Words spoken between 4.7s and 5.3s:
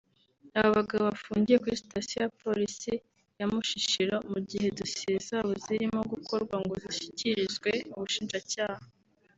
Dosiye